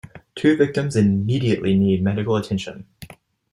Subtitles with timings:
[0.33, 2.87] Two victims immediately need medical attention.